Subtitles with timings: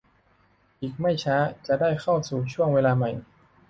[0.81, 3.11] อีกไม่ช้าจะได้เข้าสู่ช่วงเวลาใหม่